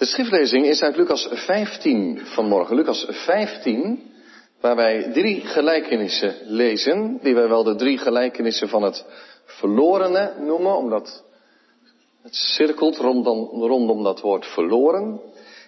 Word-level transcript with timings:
De 0.00 0.06
schriftlezing 0.06 0.66
is 0.66 0.82
uit 0.82 0.96
Lucas 0.96 1.28
15 1.30 2.20
vanmorgen. 2.24 2.76
Lucas 2.76 3.06
15, 3.08 4.12
waar 4.60 4.76
wij 4.76 5.10
drie 5.12 5.40
gelijkenissen 5.40 6.34
lezen, 6.44 7.18
die 7.22 7.34
wij 7.34 7.48
wel 7.48 7.62
de 7.62 7.74
drie 7.74 7.98
gelijkenissen 7.98 8.68
van 8.68 8.82
het 8.82 9.04
verlorene 9.44 10.34
noemen, 10.38 10.76
omdat 10.76 11.24
het 12.22 12.34
cirkelt 12.34 12.96
rondom, 12.96 13.62
rondom 13.62 14.02
dat 14.02 14.20
woord 14.20 14.46
verloren. 14.46 15.20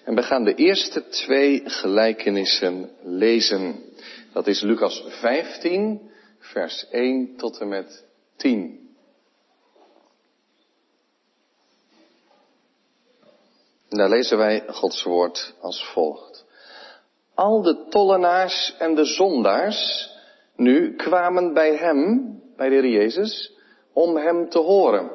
En 0.04 0.14
we 0.14 0.22
gaan 0.22 0.44
de 0.44 0.54
eerste 0.54 1.08
twee 1.08 1.62
gelijkenissen 1.64 2.90
lezen. 3.02 3.74
Dat 4.32 4.46
is 4.46 4.60
Lucas 4.60 5.04
15, 5.08 6.00
vers 6.38 6.86
1 6.90 7.36
tot 7.36 7.58
en 7.58 7.68
met 7.68 8.04
10. 8.36 8.81
Daar 13.98 14.08
lezen 14.08 14.38
wij 14.38 14.64
Gods 14.66 15.02
woord 15.02 15.54
als 15.60 15.90
volgt. 15.92 16.44
Al 17.34 17.62
de 17.62 17.86
tollenaars 17.88 18.74
en 18.78 18.94
de 18.94 19.04
zondaars 19.04 20.10
nu 20.56 20.96
kwamen 20.96 21.54
bij 21.54 21.76
hem, 21.76 22.32
bij 22.56 22.68
de 22.68 22.74
Heer 22.74 22.86
Jezus, 22.86 23.52
om 23.92 24.16
hem 24.16 24.48
te 24.48 24.58
horen. 24.58 25.10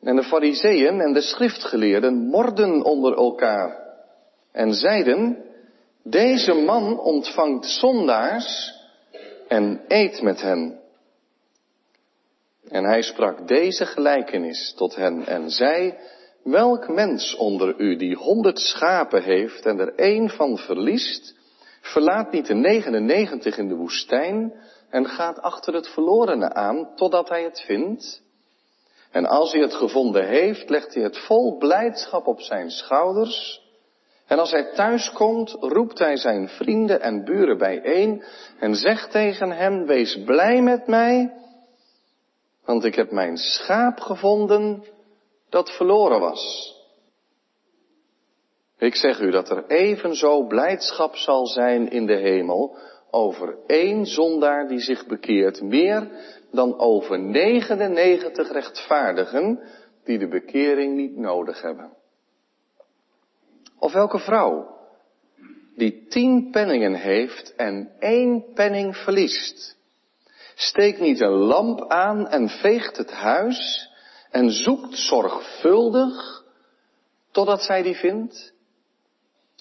En 0.00 0.16
de 0.16 0.22
fariseeën 0.22 1.00
en 1.00 1.12
de 1.12 1.20
schriftgeleerden 1.20 2.14
morden 2.14 2.84
onder 2.84 3.16
elkaar 3.16 3.80
en 4.52 4.74
zeiden, 4.74 5.44
deze 6.02 6.52
man 6.52 7.00
ontvangt 7.00 7.66
zondaars 7.66 8.74
en 9.48 9.84
eet 9.88 10.22
met 10.22 10.40
hen. 10.40 10.80
En 12.68 12.84
hij 12.84 13.02
sprak 13.02 13.48
deze 13.48 13.86
gelijkenis 13.86 14.74
tot 14.76 14.94
hen 14.94 15.26
en 15.26 15.50
zei, 15.50 15.94
welk 16.42 16.88
mens 16.88 17.36
onder 17.36 17.80
u 17.80 17.96
die 17.96 18.16
honderd 18.16 18.58
schapen 18.58 19.22
heeft 19.22 19.66
en 19.66 19.78
er 19.78 19.94
één 19.94 20.28
van 20.28 20.58
verliest, 20.58 21.34
verlaat 21.80 22.32
niet 22.32 22.46
de 22.46 22.54
99 22.54 23.58
in 23.58 23.68
de 23.68 23.74
woestijn 23.74 24.54
en 24.90 25.06
gaat 25.06 25.40
achter 25.40 25.74
het 25.74 25.88
verlorene 25.88 26.52
aan 26.52 26.88
totdat 26.94 27.28
hij 27.28 27.42
het 27.42 27.60
vindt? 27.60 28.22
En 29.10 29.26
als 29.26 29.52
hij 29.52 29.60
het 29.60 29.74
gevonden 29.74 30.26
heeft, 30.26 30.70
legt 30.70 30.94
hij 30.94 31.02
het 31.02 31.18
vol 31.18 31.56
blijdschap 31.58 32.26
op 32.26 32.40
zijn 32.40 32.70
schouders. 32.70 33.68
En 34.26 34.38
als 34.38 34.50
hij 34.50 34.72
thuis 34.74 35.12
komt, 35.12 35.56
roept 35.60 35.98
hij 35.98 36.16
zijn 36.16 36.48
vrienden 36.48 37.00
en 37.00 37.24
buren 37.24 37.58
bijeen 37.58 38.24
en 38.58 38.74
zegt 38.74 39.10
tegen 39.10 39.50
hen, 39.50 39.86
wees 39.86 40.22
blij 40.24 40.62
met 40.62 40.86
mij, 40.86 41.32
want 42.64 42.84
ik 42.84 42.94
heb 42.94 43.10
mijn 43.10 43.36
schaap 43.36 44.00
gevonden 44.00 44.84
dat 45.50 45.70
verloren 45.70 46.20
was. 46.20 46.74
Ik 48.78 48.94
zeg 48.94 49.20
u 49.20 49.30
dat 49.30 49.50
er 49.50 49.66
evenzo 49.66 50.46
blijdschap 50.46 51.16
zal 51.16 51.46
zijn 51.46 51.90
in 51.90 52.06
de 52.06 52.16
hemel 52.16 52.76
over 53.10 53.58
één 53.66 54.06
zondaar 54.06 54.68
die 54.68 54.80
zich 54.80 55.06
bekeert, 55.06 55.62
meer 55.62 56.10
dan 56.50 56.78
over 56.78 57.18
99 57.18 58.52
rechtvaardigen 58.52 59.60
die 60.04 60.18
de 60.18 60.28
bekering 60.28 60.96
niet 60.96 61.16
nodig 61.16 61.62
hebben. 61.62 61.92
Of 63.78 63.92
welke 63.92 64.18
vrouw 64.18 64.78
die 65.76 66.06
tien 66.08 66.50
penningen 66.50 66.94
heeft 66.94 67.54
en 67.56 67.90
één 67.98 68.44
penning 68.54 68.96
verliest, 68.96 69.76
steekt 70.54 71.00
niet 71.00 71.20
een 71.20 71.38
lamp 71.38 71.88
aan 71.88 72.28
en 72.28 72.48
veegt 72.48 72.96
het 72.96 73.10
huis 73.10 73.89
en 74.30 74.50
zoekt 74.50 74.96
zorgvuldig 74.98 76.44
totdat 77.30 77.62
zij 77.62 77.82
die 77.82 77.96
vindt. 77.96 78.52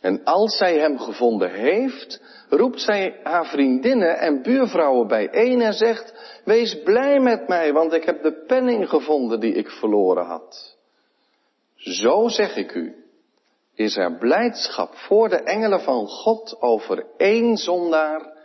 En 0.02 0.23
als 0.23 0.58
zij 0.58 0.80
hem 0.80 1.00
gevonden 1.00 1.52
heeft, 1.52 2.22
roept 2.50 2.81
zij 2.81 3.20
haar 3.23 3.45
vriendinnen 3.45 4.20
en 4.20 4.42
buurvrouwen 4.42 5.08
bijeen 5.08 5.62
en 5.62 5.74
zegt, 5.74 6.13
wees 6.46 6.84
blij 6.84 7.19
met 7.19 7.47
mij, 7.47 7.74
want 7.74 7.94
ik 7.94 8.03
heb 8.03 8.24
de 8.24 8.44
penning 8.47 8.90
gevonden 8.90 9.40
die 9.40 9.53
ik 9.53 9.69
verloren 9.69 10.25
had. 10.25 10.78
Zo 11.75 12.28
zeg 12.28 12.56
ik 12.56 12.74
u, 12.74 12.96
is 13.74 13.97
er 13.97 14.18
blijdschap 14.18 14.96
voor 14.96 15.30
de 15.30 15.38
engelen 15.44 15.81
van 15.81 16.07
God 16.07 16.62
over 16.62 17.06
één 17.18 17.57
zondaar 17.57 18.38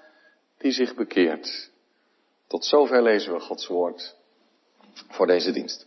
die 0.58 0.72
zich 0.72 0.94
bekeert. 0.94 1.70
Tot 2.46 2.64
zover 2.64 3.02
lezen 3.02 3.32
we 3.32 3.40
Gods 3.40 3.66
woord 3.66 4.16
voor 5.08 5.26
deze 5.26 5.52
dienst. 5.52 5.86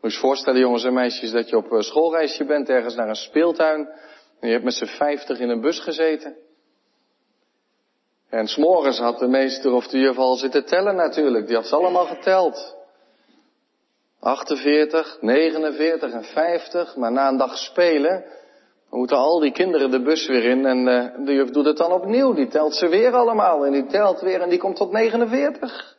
Moet 0.00 0.10
je 0.10 0.16
je 0.16 0.24
voorstellen, 0.24 0.60
jongens 0.60 0.84
en 0.84 0.92
meisjes, 0.92 1.30
dat 1.30 1.48
je 1.48 1.56
op 1.56 1.70
een 1.72 1.82
schoolreisje 1.82 2.44
bent, 2.44 2.68
ergens 2.68 2.94
naar 2.94 3.08
een 3.08 3.14
speeltuin. 3.14 3.88
En 4.40 4.46
je 4.46 4.52
hebt 4.52 4.64
met 4.64 4.74
z'n 4.74 4.84
vijftig 4.84 5.38
in 5.38 5.48
een 5.48 5.60
bus 5.60 5.80
gezeten. 5.80 6.36
En 8.30 8.46
s'morgens 8.46 8.98
had 8.98 9.18
de 9.18 9.28
meester 9.28 9.72
of 9.72 9.86
de 9.86 9.98
juf 9.98 10.16
al 10.16 10.34
zitten 10.34 10.64
tellen 10.64 10.96
natuurlijk. 10.96 11.46
Die 11.46 11.56
had 11.56 11.66
ze 11.66 11.76
allemaal 11.76 12.06
geteld. 12.06 12.76
48, 14.20 15.18
49 15.20 16.12
en 16.12 16.24
50. 16.24 16.96
Maar 16.96 17.12
na 17.12 17.28
een 17.28 17.36
dag 17.36 17.56
spelen, 17.56 18.24
moeten 18.90 19.16
al 19.16 19.40
die 19.40 19.52
kinderen 19.52 19.90
de 19.90 20.02
bus 20.02 20.26
weer 20.26 20.44
in. 20.44 20.66
En 20.66 20.78
uh, 20.78 21.26
de 21.26 21.32
juf 21.32 21.50
doet 21.50 21.64
het 21.64 21.76
dan 21.76 21.92
opnieuw. 21.92 22.34
Die 22.34 22.48
telt 22.48 22.74
ze 22.74 22.88
weer 22.88 23.12
allemaal. 23.12 23.66
En 23.66 23.72
die 23.72 23.86
telt 23.86 24.20
weer 24.20 24.40
en 24.40 24.48
die 24.48 24.58
komt 24.58 24.76
tot 24.76 24.92
49. 24.92 25.96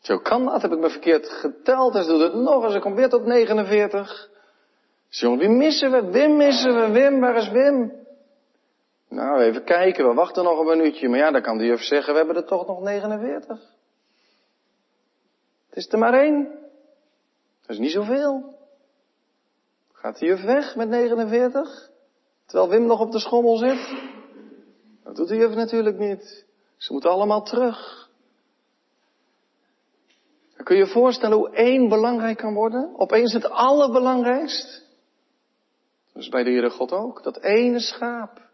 Zo 0.00 0.18
kan 0.18 0.44
dat, 0.44 0.62
heb 0.62 0.72
ik 0.72 0.78
me 0.78 0.90
verkeerd 0.90 1.28
geteld, 1.28 1.92
dus 1.92 2.06
doet 2.06 2.20
het 2.20 2.34
nog 2.34 2.64
eens, 2.64 2.74
ik 2.74 2.80
kom 2.80 2.94
weer 2.94 3.08
tot 3.08 3.24
49. 3.24 4.28
Dus 5.08 5.20
jongen, 5.20 5.38
wie 5.38 5.48
missen 5.48 5.90
we? 5.90 6.10
Wim 6.10 6.36
missen 6.36 6.74
we, 6.74 6.90
Wim, 6.90 7.20
waar 7.20 7.36
is 7.36 7.48
Wim? 7.48 7.92
Nou, 9.08 9.42
even 9.42 9.64
kijken, 9.64 10.08
we 10.08 10.14
wachten 10.14 10.44
nog 10.44 10.58
een 10.58 10.66
minuutje, 10.66 11.08
maar 11.08 11.18
ja, 11.18 11.30
dan 11.30 11.42
kan 11.42 11.58
de 11.58 11.64
juf 11.64 11.80
zeggen, 11.80 12.12
we 12.12 12.18
hebben 12.18 12.36
er 12.36 12.46
toch 12.46 12.66
nog 12.66 12.80
49. 12.80 13.58
Het 15.68 15.78
is 15.78 15.88
er 15.92 15.98
maar 15.98 16.14
één. 16.14 16.44
Dat 17.60 17.70
is 17.70 17.78
niet 17.78 17.90
zoveel. 17.90 18.58
Gaat 19.92 20.18
de 20.18 20.26
juf 20.26 20.42
weg 20.42 20.76
met 20.76 20.88
49? 20.88 21.90
Terwijl 22.46 22.70
Wim 22.70 22.86
nog 22.86 23.00
op 23.00 23.12
de 23.12 23.18
schommel 23.18 23.56
zit? 23.56 23.88
Dat 25.04 25.16
doet 25.16 25.28
de 25.28 25.36
juf 25.36 25.54
natuurlijk 25.54 25.98
niet. 25.98 26.46
Ze 26.76 26.92
moeten 26.92 27.10
allemaal 27.10 27.42
terug. 27.42 27.99
Kun 30.62 30.76
je 30.76 30.84
je 30.84 30.90
voorstellen 30.90 31.36
hoe 31.36 31.50
één 31.50 31.88
belangrijk 31.88 32.36
kan 32.36 32.54
worden? 32.54 32.94
Opeens 32.96 33.32
het 33.32 33.50
allerbelangrijkst. 33.50 34.88
Dus 36.12 36.28
bij 36.28 36.42
de 36.42 36.50
Heere 36.50 36.70
God 36.70 36.92
ook. 36.92 37.22
Dat 37.22 37.42
ene 37.42 37.80
schaap 37.80 38.48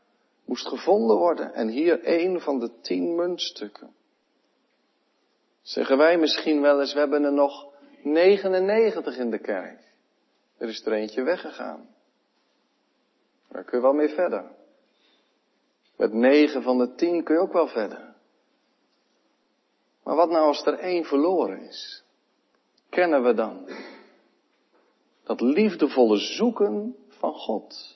moest 0.44 0.68
gevonden 0.68 1.16
worden. 1.16 1.54
En 1.54 1.68
hier 1.68 2.02
één 2.02 2.40
van 2.40 2.58
de 2.58 2.70
tien 2.80 3.14
muntstukken. 3.14 3.94
Zeggen 5.62 5.96
wij 5.96 6.18
misschien 6.18 6.60
wel 6.60 6.80
eens, 6.80 6.92
we 6.92 6.98
hebben 6.98 7.24
er 7.24 7.32
nog 7.32 7.66
99 8.02 9.16
in 9.16 9.30
de 9.30 9.38
kerk. 9.38 9.80
Er 10.58 10.68
is 10.68 10.86
er 10.86 10.92
eentje 10.92 11.22
weggegaan. 11.22 11.88
Daar 13.48 13.64
kun 13.64 13.78
je 13.78 13.84
wel 13.84 13.92
mee 13.92 14.08
verder. 14.08 14.44
Met 15.96 16.12
negen 16.12 16.62
van 16.62 16.78
de 16.78 16.94
tien 16.94 17.24
kun 17.24 17.34
je 17.34 17.40
ook 17.40 17.52
wel 17.52 17.68
verder. 17.68 18.05
Maar 20.06 20.16
wat 20.16 20.30
nou 20.30 20.46
als 20.46 20.66
er 20.66 20.78
één 20.78 21.04
verloren 21.04 21.60
is? 21.60 22.04
Kennen 22.88 23.22
we 23.22 23.34
dan 23.34 23.68
dat 25.24 25.40
liefdevolle 25.40 26.16
zoeken 26.16 26.96
van 27.08 27.32
God? 27.32 27.95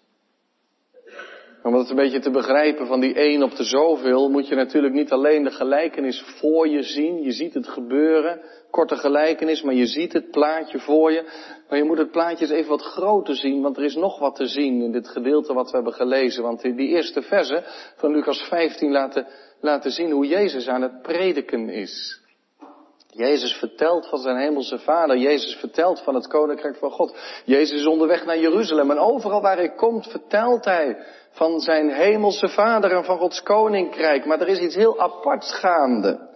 Om 1.62 1.72
dat 1.72 1.90
een 1.90 1.96
beetje 1.96 2.20
te 2.20 2.30
begrijpen 2.30 2.86
van 2.86 3.00
die 3.00 3.14
één 3.14 3.42
op 3.42 3.56
de 3.56 3.64
zoveel, 3.64 4.30
moet 4.30 4.48
je 4.48 4.54
natuurlijk 4.54 4.94
niet 4.94 5.10
alleen 5.10 5.44
de 5.44 5.50
gelijkenis 5.50 6.22
voor 6.38 6.68
je 6.68 6.82
zien. 6.82 7.22
Je 7.22 7.32
ziet 7.32 7.54
het 7.54 7.68
gebeuren, 7.68 8.40
korte 8.70 8.96
gelijkenis, 8.96 9.62
maar 9.62 9.74
je 9.74 9.86
ziet 9.86 10.12
het 10.12 10.30
plaatje 10.30 10.78
voor 10.78 11.12
je. 11.12 11.24
Maar 11.68 11.78
je 11.78 11.84
moet 11.84 11.98
het 11.98 12.10
plaatje 12.10 12.44
eens 12.44 12.54
even 12.54 12.70
wat 12.70 12.82
groter 12.82 13.36
zien, 13.36 13.62
want 13.62 13.76
er 13.76 13.84
is 13.84 13.94
nog 13.94 14.18
wat 14.18 14.36
te 14.36 14.46
zien 14.46 14.82
in 14.82 14.92
dit 14.92 15.08
gedeelte 15.08 15.54
wat 15.54 15.70
we 15.70 15.76
hebben 15.76 15.94
gelezen. 15.94 16.42
Want 16.42 16.60
die 16.62 16.88
eerste 16.88 17.22
verse 17.22 17.64
van 17.96 18.12
Lucas 18.12 18.42
15 18.42 18.90
laten 18.90 19.26
laten 19.60 19.90
zien 19.90 20.10
hoe 20.10 20.26
Jezus 20.26 20.68
aan 20.68 20.82
het 20.82 21.02
prediken 21.02 21.68
is. 21.68 22.20
Jezus 23.12 23.52
vertelt 23.52 24.08
van 24.08 24.18
zijn 24.18 24.36
hemelse 24.36 24.78
vader. 24.78 25.16
Jezus 25.16 25.54
vertelt 25.54 26.00
van 26.00 26.14
het 26.14 26.26
koninkrijk 26.26 26.76
van 26.76 26.90
God. 26.90 27.16
Jezus 27.44 27.80
is 27.80 27.86
onderweg 27.86 28.24
naar 28.24 28.38
Jeruzalem. 28.38 28.90
En 28.90 28.98
overal 28.98 29.40
waar 29.40 29.56
hij 29.56 29.74
komt 29.74 30.06
vertelt 30.06 30.64
hij 30.64 30.96
van 31.30 31.60
zijn 31.60 31.90
hemelse 31.90 32.48
vader 32.48 32.92
en 32.92 33.04
van 33.04 33.18
Gods 33.18 33.42
koninkrijk. 33.42 34.24
Maar 34.24 34.40
er 34.40 34.48
is 34.48 34.58
iets 34.58 34.74
heel 34.74 35.00
aparts 35.00 35.52
gaande. 35.52 36.28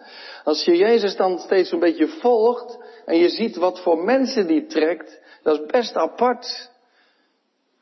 Als 0.44 0.64
je 0.64 0.76
Jezus 0.76 1.16
dan 1.16 1.38
steeds 1.38 1.72
een 1.72 1.78
beetje 1.78 2.08
volgt 2.08 2.78
en 3.04 3.16
je 3.16 3.28
ziet 3.28 3.56
wat 3.56 3.80
voor 3.80 3.98
mensen 3.98 4.46
die 4.46 4.66
trekt, 4.66 5.20
dat 5.42 5.60
is 5.60 5.66
best 5.66 5.96
apart. 5.96 6.70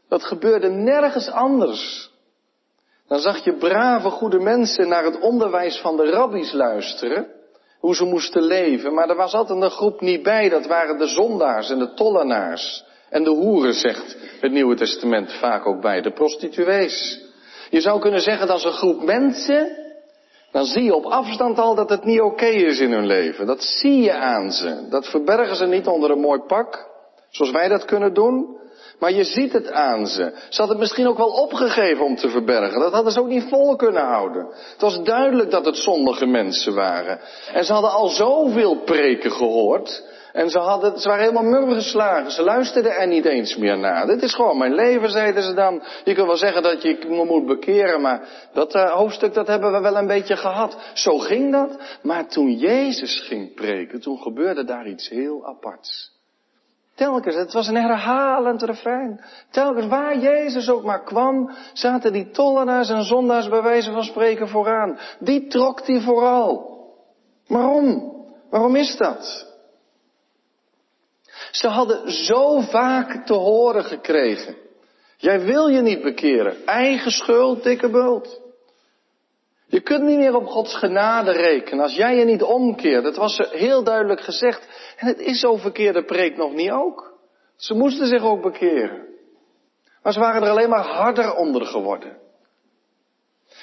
Dat 0.08 0.24
gebeurde 0.24 0.68
nergens 0.68 1.30
anders. 1.30 2.10
Dan 3.08 3.18
zag 3.18 3.44
je 3.44 3.56
brave, 3.56 4.10
goede 4.10 4.38
mensen 4.38 4.88
naar 4.88 5.04
het 5.04 5.20
onderwijs 5.20 5.80
van 5.80 5.96
de 5.96 6.10
rabbies 6.10 6.52
luisteren. 6.52 7.26
Hoe 7.78 7.94
ze 7.94 8.04
moesten 8.04 8.42
leven. 8.42 8.94
Maar 8.94 9.08
er 9.08 9.16
was 9.16 9.34
altijd 9.34 9.62
een 9.62 9.70
groep 9.70 10.00
niet 10.00 10.22
bij. 10.22 10.48
Dat 10.48 10.66
waren 10.66 10.98
de 10.98 11.06
zondaars 11.06 11.70
en 11.70 11.78
de 11.78 11.94
tollenaars. 11.94 12.84
En 13.12 13.24
de 13.24 13.30
hoeren 13.30 13.74
zegt 13.74 14.16
het 14.40 14.52
Nieuwe 14.52 14.76
Testament 14.76 15.32
vaak 15.32 15.66
ook 15.66 15.80
bij, 15.80 16.00
de 16.00 16.12
prostituees. 16.12 17.20
Je 17.70 17.80
zou 17.80 18.00
kunnen 18.00 18.20
zeggen 18.20 18.46
dat 18.46 18.56
als 18.56 18.64
een 18.64 18.78
groep 18.78 19.02
mensen, 19.02 19.76
dan 20.50 20.64
zie 20.64 20.82
je 20.82 20.94
op 20.94 21.04
afstand 21.04 21.58
al 21.58 21.74
dat 21.74 21.90
het 21.90 22.04
niet 22.04 22.20
oké 22.20 22.46
is 22.46 22.80
in 22.80 22.92
hun 22.92 23.06
leven. 23.06 23.46
Dat 23.46 23.62
zie 23.62 24.00
je 24.00 24.12
aan 24.12 24.52
ze. 24.52 24.86
Dat 24.90 25.06
verbergen 25.06 25.56
ze 25.56 25.66
niet 25.66 25.86
onder 25.86 26.10
een 26.10 26.20
mooi 26.20 26.40
pak, 26.40 26.88
zoals 27.30 27.52
wij 27.52 27.68
dat 27.68 27.84
kunnen 27.84 28.14
doen. 28.14 28.60
Maar 28.98 29.12
je 29.12 29.24
ziet 29.24 29.52
het 29.52 29.70
aan 29.70 30.06
ze. 30.06 30.32
Ze 30.48 30.56
hadden 30.56 30.68
het 30.68 30.78
misschien 30.78 31.08
ook 31.08 31.16
wel 31.16 31.32
opgegeven 31.32 32.04
om 32.04 32.16
te 32.16 32.28
verbergen. 32.28 32.80
Dat 32.80 32.92
hadden 32.92 33.12
ze 33.12 33.20
ook 33.20 33.28
niet 33.28 33.48
vol 33.48 33.76
kunnen 33.76 34.04
houden. 34.04 34.46
Het 34.46 34.80
was 34.80 35.02
duidelijk 35.02 35.50
dat 35.50 35.64
het 35.64 35.76
zondige 35.76 36.26
mensen 36.26 36.74
waren. 36.74 37.20
En 37.52 37.64
ze 37.64 37.72
hadden 37.72 37.90
al 37.90 38.08
zoveel 38.08 38.82
preken 38.84 39.32
gehoord. 39.32 40.02
En 40.32 40.50
ze, 40.50 40.58
hadden, 40.58 40.98
ze 40.98 41.08
waren 41.08 41.24
helemaal 41.24 41.50
murren 41.50 41.74
geslagen. 41.74 42.30
Ze 42.30 42.42
luisterden 42.42 42.96
er 42.96 43.06
niet 43.06 43.24
eens 43.24 43.56
meer 43.56 43.78
naar. 43.78 44.06
Dit 44.06 44.22
is 44.22 44.34
gewoon 44.34 44.58
mijn 44.58 44.74
leven, 44.74 45.10
zeiden 45.10 45.42
ze 45.42 45.54
dan. 45.54 45.82
Je 46.04 46.14
kunt 46.14 46.26
wel 46.26 46.36
zeggen 46.36 46.62
dat 46.62 46.82
je 46.82 46.98
me 47.08 47.24
moet 47.24 47.46
bekeren, 47.46 48.00
maar 48.00 48.28
dat 48.52 48.74
uh, 48.74 48.90
hoofdstuk 48.90 49.34
dat 49.34 49.46
hebben 49.46 49.72
we 49.72 49.80
wel 49.80 49.96
een 49.96 50.06
beetje 50.06 50.36
gehad. 50.36 50.76
Zo 50.94 51.18
ging 51.18 51.52
dat. 51.52 51.78
Maar 52.02 52.26
toen 52.26 52.52
Jezus 52.52 53.20
ging 53.20 53.54
preken, 53.54 54.00
toen 54.00 54.18
gebeurde 54.18 54.64
daar 54.64 54.86
iets 54.86 55.08
heel 55.08 55.46
aparts. 55.46 56.10
Telkens, 56.94 57.34
het 57.34 57.52
was 57.52 57.68
een 57.68 57.76
herhalend 57.76 58.62
refrein. 58.62 59.20
Telkens 59.50 59.86
waar 59.86 60.18
Jezus 60.18 60.70
ook 60.70 60.84
maar 60.84 61.02
kwam, 61.02 61.50
zaten 61.72 62.12
die 62.12 62.30
tollenaars 62.30 62.90
en 62.90 63.02
zondaars 63.02 63.48
bij 63.48 63.62
wijze 63.62 63.92
van 63.92 64.04
spreken 64.04 64.48
vooraan. 64.48 64.98
Die 65.18 65.46
trok 65.46 65.86
hij 65.86 66.00
vooral. 66.00 66.80
Waarom? 67.46 68.12
Waarom 68.50 68.76
is 68.76 68.96
dat? 68.96 69.51
Ze 71.52 71.68
hadden 71.68 72.10
zo 72.10 72.60
vaak 72.60 73.26
te 73.26 73.34
horen 73.34 73.84
gekregen. 73.84 74.56
Jij 75.16 75.40
wil 75.40 75.68
je 75.68 75.80
niet 75.80 76.02
bekeren. 76.02 76.66
Eigen 76.66 77.10
schuld, 77.10 77.62
dikke 77.62 77.90
bult. 77.90 78.40
Je 79.66 79.80
kunt 79.80 80.02
niet 80.02 80.18
meer 80.18 80.34
op 80.34 80.46
Gods 80.46 80.74
genade 80.74 81.32
rekenen 81.32 81.82
als 81.82 81.94
jij 81.94 82.16
je 82.16 82.24
niet 82.24 82.42
omkeert. 82.42 83.04
Dat 83.04 83.16
was 83.16 83.38
heel 83.50 83.84
duidelijk 83.84 84.20
gezegd. 84.20 84.68
En 84.96 85.06
het 85.06 85.18
is 85.18 85.40
zo 85.40 85.56
verkeerde 85.56 86.04
preek 86.04 86.36
nog 86.36 86.52
niet 86.52 86.70
ook. 86.70 87.12
Ze 87.56 87.74
moesten 87.74 88.06
zich 88.06 88.22
ook 88.22 88.42
bekeren. 88.42 89.06
Maar 90.02 90.12
ze 90.12 90.20
waren 90.20 90.42
er 90.42 90.50
alleen 90.50 90.68
maar 90.68 90.86
harder 90.86 91.34
onder 91.34 91.66
geworden. 91.66 92.18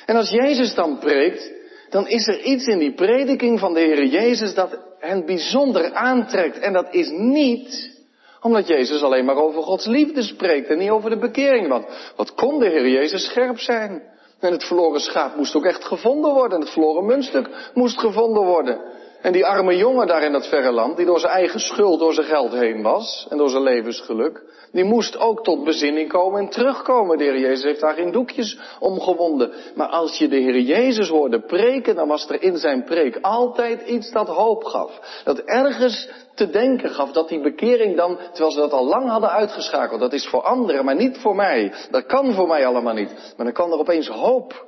En 0.06 0.16
als 0.16 0.30
Jezus 0.30 0.74
dan 0.74 1.00
preekt, 1.00 1.52
dan 1.90 2.08
is 2.08 2.28
er 2.28 2.40
iets 2.42 2.66
in 2.66 2.80
die 2.80 2.94
prediking 2.94 3.60
van 3.60 3.74
de 3.74 3.80
Heer 3.80 4.06
Jezus 4.06 4.54
dat 4.54 4.89
hen 5.00 5.26
bijzonder 5.26 5.94
aantrekt. 5.94 6.60
En 6.60 6.74
dat 6.74 6.88
is 6.94 7.10
niet 7.10 7.98
omdat 8.42 8.68
Jezus 8.68 9.02
alleen 9.02 9.26
maar 9.26 9.36
over 9.36 9.62
Gods 9.64 9.86
liefde 9.86 10.22
spreekt 10.22 10.68
en 10.70 10.78
niet 10.78 10.90
over 10.90 11.10
de 11.10 11.18
bekering. 11.18 11.68
Want 11.68 11.86
wat 12.16 12.34
kon 12.34 12.60
de 12.60 12.70
Heer 12.70 12.90
Jezus 12.90 13.26
scherp 13.26 13.60
zijn? 13.60 14.02
En 14.40 14.52
het 14.52 14.64
verloren 14.64 15.00
schaap 15.00 15.36
moest 15.36 15.56
ook 15.56 15.66
echt 15.66 15.86
gevonden 15.86 16.34
worden. 16.34 16.58
En 16.58 16.64
het 16.64 16.74
verloren 16.74 17.06
muntstuk 17.06 17.72
moest 17.74 18.00
gevonden 18.00 18.44
worden. 18.44 18.80
En 19.22 19.32
die 19.32 19.46
arme 19.46 19.78
jongen 19.78 20.08
daar 20.08 20.24
in 20.24 20.32
dat 20.32 20.48
verre 20.48 20.72
land, 20.72 20.98
die 20.98 21.06
door 21.06 21.20
zijn 21.20 21.34
eigen 21.34 21.60
schuld, 21.60 22.00
door 22.00 22.14
zijn 22.14 22.28
geld 22.28 22.52
heen 22.52 22.82
was 22.82 23.28
en 23.30 23.38
door 23.38 23.50
zijn 23.50 23.64
levensgeluk, 23.64 24.44
die 24.72 24.84
moest 24.84 25.18
ook 25.18 25.44
tot 25.44 25.64
bezinning 25.64 26.10
komen 26.10 26.40
en 26.40 26.50
terugkomen. 26.50 27.18
De 27.18 27.24
Heer 27.24 27.40
Jezus 27.40 27.64
heeft 27.64 27.80
daar 27.80 27.94
geen 27.94 28.12
doekjes 28.12 28.58
om 28.80 29.00
gewonden. 29.00 29.52
Maar 29.76 29.88
als 29.88 30.18
je 30.18 30.28
de 30.28 30.36
Heer 30.36 30.60
Jezus 30.60 31.10
hoorde 31.10 31.40
preken, 31.40 31.96
dan 31.96 32.08
was 32.08 32.30
er 32.30 32.42
in 32.42 32.58
zijn 32.58 32.84
preek 32.84 33.18
altijd 33.22 33.88
iets 33.88 34.12
dat 34.12 34.28
hoop 34.28 34.64
gaf. 34.64 35.22
Dat 35.24 35.40
ergens 35.40 36.10
te 36.36 36.50
denken 36.50 36.90
gaf 36.90 37.12
dat 37.12 37.30
die 37.30 37.42
bekering 37.42 37.96
dan, 37.96 38.18
terwijl 38.32 38.52
ze 38.52 38.60
dat 38.60 38.74
al 38.74 38.86
lang 38.86 39.10
hadden 39.10 39.30
uitgeschakeld, 39.30 40.00
dat 40.00 40.14
is 40.14 40.28
voor 40.28 40.42
anderen, 40.42 40.86
maar 40.86 40.96
niet 40.96 41.18
voor 41.18 41.36
mij. 41.36 41.74
Dat 41.92 42.06
kan 42.06 42.34
voor 42.34 42.48
mij 42.48 42.66
allemaal 42.66 42.94
niet. 42.94 43.34
Maar 43.38 43.46
dan 43.46 43.56
kan 43.56 43.72
er 43.72 43.80
opeens 43.80 44.08
hoop. 44.08 44.68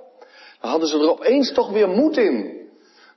Dan 0.62 0.70
hadden 0.70 0.88
ze 0.88 0.98
er 1.00 1.12
opeens 1.12 1.54
toch 1.54 1.72
weer 1.72 1.90
moed 1.90 2.18
in. 2.18 2.61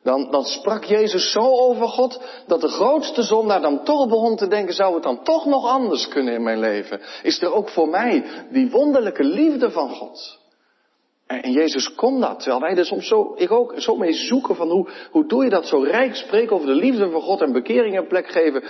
Dan, 0.05 0.31
dan 0.31 0.45
sprak 0.45 0.85
Jezus 0.85 1.33
zo 1.33 1.41
over 1.41 1.89
God, 1.89 2.21
dat 2.47 2.61
de 2.61 2.69
grootste 2.69 3.23
zondaar 3.23 3.61
dan 3.61 3.85
toch 3.85 4.09
begon 4.09 4.37
te 4.37 4.49
denken, 4.49 4.75
zou 4.75 4.95
het 4.95 5.03
dan 5.03 5.23
toch 5.23 5.47
nog 5.47 5.67
anders 5.67 6.09
kunnen 6.09 6.35
in 6.35 6.43
mijn 6.43 6.59
leven? 6.59 7.01
Is 7.23 7.43
er 7.43 7.53
ook 7.53 7.69
voor 7.69 7.89
mij 7.89 8.25
die 8.51 8.71
wonderlijke 8.71 9.25
liefde 9.25 9.71
van 9.71 9.91
God? 9.91 10.39
En, 11.27 11.53
Jezus 11.53 11.95
kon 11.95 12.21
dat, 12.21 12.41
terwijl 12.41 12.61
wij 12.61 12.77
er 12.77 12.85
soms 12.85 13.09
zo, 13.09 13.33
ik 13.37 13.51
ook, 13.51 13.75
zo 13.77 13.97
mee 13.97 14.13
zoeken 14.13 14.57
van 14.57 14.71
hoe, 14.71 14.89
hoe 15.11 15.27
doe 15.27 15.45
je 15.45 15.51
dat 15.51 15.67
zo 15.67 15.79
rijk 15.79 16.15
spreken 16.15 16.57
over 16.57 16.69
de 16.69 16.75
liefde 16.75 17.11
van 17.11 17.23
God 17.23 17.41
en 17.41 17.53
bekering 17.53 17.99
een 17.99 18.07
plek 18.07 18.29
geven. 18.29 18.63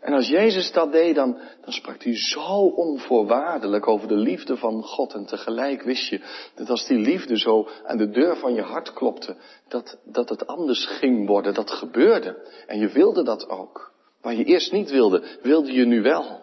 En 0.00 0.12
als 0.12 0.28
Jezus 0.28 0.72
dat 0.72 0.92
deed, 0.92 1.14
dan, 1.14 1.38
dan 1.60 1.72
sprak 1.72 2.02
hij 2.02 2.16
zo 2.16 2.66
onvoorwaardelijk 2.66 3.88
over 3.88 4.08
de 4.08 4.16
liefde 4.16 4.56
van 4.56 4.82
God. 4.82 5.14
En 5.14 5.26
tegelijk 5.26 5.82
wist 5.82 6.08
je 6.08 6.20
dat 6.54 6.70
als 6.70 6.86
die 6.86 6.98
liefde 6.98 7.38
zo 7.38 7.68
aan 7.84 7.96
de 7.96 8.10
deur 8.10 8.36
van 8.36 8.54
je 8.54 8.62
hart 8.62 8.92
klopte, 8.92 9.36
dat, 9.68 9.98
dat 10.04 10.28
het 10.28 10.46
anders 10.46 10.86
ging 10.86 11.26
worden. 11.26 11.54
Dat 11.54 11.70
gebeurde. 11.70 12.48
En 12.66 12.78
je 12.78 12.88
wilde 12.88 13.24
dat 13.24 13.48
ook. 13.48 13.92
Waar 14.20 14.34
je 14.34 14.44
eerst 14.44 14.72
niet 14.72 14.90
wilde, 14.90 15.38
wilde 15.42 15.72
je 15.72 15.84
nu 15.84 16.02
wel. 16.02 16.40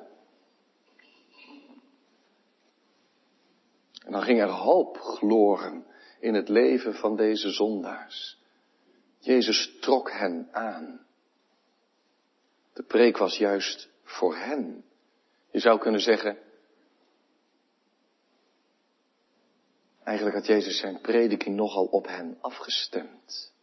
En 4.06 4.12
dan 4.12 4.22
ging 4.22 4.42
er 4.42 4.50
hoop 4.50 4.98
gloren 4.98 5.86
in 6.20 6.34
het 6.34 6.50
leven 6.50 6.94
van 6.94 7.16
deze 7.16 7.50
zondaars. 7.50 8.38
Jezus 9.20 9.78
trok 9.80 10.12
hen 10.12 10.48
aan. 10.52 11.07
De 12.78 12.84
preek 12.84 13.18
was 13.18 13.38
juist 13.38 13.90
voor 14.04 14.36
hen. 14.36 14.84
Je 15.52 15.60
zou 15.60 15.80
kunnen 15.80 16.02
zeggen, 16.02 16.38
eigenlijk 20.04 20.38
had 20.38 20.46
Jezus 20.46 20.80
zijn 20.80 21.02
prediking 21.02 21.56
nogal 21.56 21.86
op 21.86 22.08
hen 22.08 22.38
afgestemd. 22.42 23.54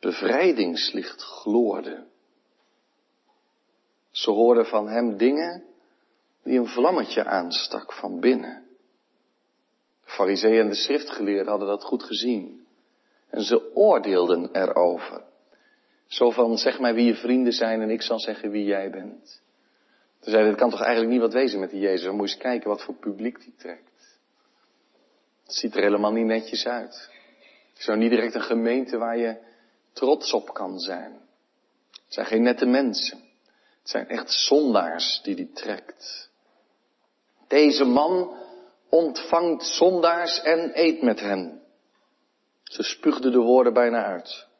Bevrijdingslicht 0.00 1.22
gloorde. 1.22 2.06
Ze 4.10 4.30
hoorden 4.30 4.66
van 4.66 4.88
hem 4.88 5.16
dingen 5.16 5.64
die 6.42 6.58
een 6.58 6.68
vlammetje 6.68 7.24
aanstak 7.24 7.92
van 7.92 8.20
binnen. 8.20 8.66
De 10.04 10.10
fariseeën 10.10 10.60
en 10.60 10.68
de 10.68 10.74
schriftgeleerden 10.74 11.48
hadden 11.48 11.68
dat 11.68 11.84
goed 11.84 12.02
gezien. 12.02 12.66
En 13.28 13.42
ze 13.42 13.74
oordeelden 13.74 14.54
erover. 14.54 15.30
Zo 16.12 16.30
van, 16.30 16.58
zeg 16.58 16.80
mij 16.80 16.94
wie 16.94 17.04
je 17.04 17.14
vrienden 17.14 17.52
zijn 17.52 17.80
en 17.80 17.90
ik 17.90 18.02
zal 18.02 18.20
zeggen 18.20 18.50
wie 18.50 18.64
jij 18.64 18.90
bent. 18.90 19.42
Toen 20.20 20.30
zeiden, 20.30 20.50
het 20.50 20.60
kan 20.60 20.70
toch 20.70 20.80
eigenlijk 20.80 21.12
niet 21.12 21.20
wat 21.20 21.32
wezen 21.32 21.60
met 21.60 21.70
die 21.70 21.80
Jezus. 21.80 22.04
Dan 22.04 22.16
moet 22.16 22.28
je 22.28 22.34
eens 22.34 22.42
kijken 22.42 22.68
wat 22.68 22.82
voor 22.82 22.94
publiek 22.94 23.40
die 23.40 23.54
trekt. 23.58 24.18
Het 25.44 25.54
ziet 25.54 25.74
er 25.74 25.82
helemaal 25.82 26.12
niet 26.12 26.26
netjes 26.26 26.66
uit. 26.66 27.10
Het 27.70 27.78
is 27.78 27.86
nou 27.86 27.98
niet 27.98 28.10
direct 28.10 28.34
een 28.34 28.42
gemeente 28.42 28.98
waar 28.98 29.18
je 29.18 29.36
trots 29.92 30.32
op 30.32 30.54
kan 30.54 30.78
zijn. 30.78 31.12
Het 31.90 32.14
zijn 32.14 32.26
geen 32.26 32.42
nette 32.42 32.66
mensen. 32.66 33.18
Het 33.80 33.90
zijn 33.90 34.08
echt 34.08 34.32
zondaars 34.32 35.20
die 35.22 35.34
die 35.34 35.52
trekt. 35.52 36.30
Deze 37.48 37.84
man 37.84 38.36
ontvangt 38.88 39.64
zondaars 39.64 40.42
en 40.42 40.70
eet 40.74 41.02
met 41.02 41.20
hen. 41.20 41.62
Ze 42.62 42.82
spuugde 42.82 43.30
de 43.30 43.40
woorden 43.40 43.72
bijna 43.72 44.04
uit. 44.04 44.50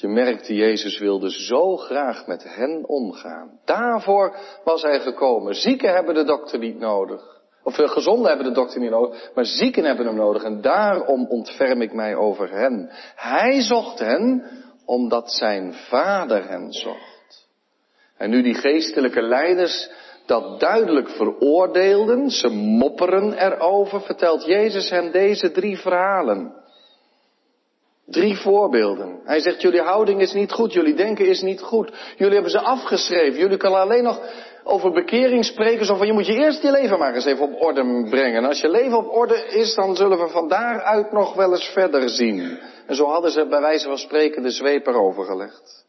Je 0.00 0.08
merkte, 0.08 0.54
Jezus 0.54 0.98
wilde 0.98 1.30
zo 1.30 1.76
graag 1.76 2.26
met 2.26 2.44
hen 2.54 2.88
omgaan. 2.88 3.60
Daarvoor 3.64 4.36
was 4.64 4.82
hij 4.82 5.00
gekomen. 5.00 5.54
Zieken 5.54 5.94
hebben 5.94 6.14
de 6.14 6.24
dokter 6.24 6.58
niet 6.58 6.78
nodig. 6.78 7.36
Of 7.62 7.78
uh, 7.78 7.88
gezonden 7.88 8.28
hebben 8.28 8.46
de 8.46 8.52
dokter 8.52 8.80
niet 8.80 8.90
nodig, 8.90 9.30
maar 9.34 9.44
zieken 9.44 9.84
hebben 9.84 10.06
hem 10.06 10.14
nodig. 10.14 10.42
En 10.42 10.60
daarom 10.60 11.26
ontferm 11.26 11.82
ik 11.82 11.92
mij 11.92 12.14
over 12.14 12.50
hen. 12.50 12.90
Hij 13.14 13.60
zocht 13.60 13.98
hen 13.98 14.44
omdat 14.84 15.32
zijn 15.32 15.74
vader 15.74 16.48
hen 16.48 16.72
zocht. 16.72 17.48
En 18.16 18.30
nu 18.30 18.42
die 18.42 18.54
geestelijke 18.54 19.22
leiders 19.22 19.90
dat 20.26 20.60
duidelijk 20.60 21.08
veroordeelden, 21.08 22.30
ze 22.30 22.48
mopperen 22.48 23.32
erover, 23.32 24.00
vertelt 24.00 24.44
Jezus 24.44 24.90
hen 24.90 25.12
deze 25.12 25.50
drie 25.50 25.78
verhalen. 25.78 26.52
Drie 28.10 28.36
voorbeelden. 28.36 29.20
Hij 29.24 29.40
zegt, 29.40 29.62
jullie 29.62 29.80
houding 29.80 30.20
is 30.20 30.32
niet 30.32 30.52
goed, 30.52 30.72
jullie 30.72 30.94
denken 30.94 31.26
is 31.26 31.40
niet 31.40 31.60
goed. 31.60 31.92
Jullie 32.16 32.32
hebben 32.34 32.50
ze 32.50 32.60
afgeschreven. 32.60 33.38
Jullie 33.38 33.56
kunnen 33.56 33.80
alleen 33.80 34.02
nog 34.02 34.20
over 34.64 34.92
bekering 34.92 35.44
spreken, 35.44 35.86
zo 35.86 35.96
van 35.96 36.06
je 36.06 36.12
moet 36.12 36.26
je 36.26 36.34
eerst 36.34 36.62
je 36.62 36.70
leven 36.70 36.98
maar 36.98 37.14
eens 37.14 37.24
even 37.24 37.44
op 37.44 37.62
orde 37.62 38.06
brengen. 38.10 38.42
En 38.42 38.48
als 38.48 38.60
je 38.60 38.68
leven 38.68 38.98
op 38.98 39.08
orde 39.08 39.46
is, 39.46 39.74
dan 39.74 39.96
zullen 39.96 40.18
we 40.18 40.28
van 40.28 40.48
daaruit 40.48 41.12
nog 41.12 41.34
wel 41.34 41.52
eens 41.52 41.68
verder 41.68 42.08
zien. 42.08 42.58
En 42.86 42.94
zo 42.94 43.04
hadden 43.04 43.30
ze 43.30 43.46
bij 43.46 43.60
wijze 43.60 43.88
van 43.88 43.98
spreken 43.98 44.42
de 44.42 44.50
zweep 44.50 44.86
erover 44.86 45.24
gelegd. 45.24 45.86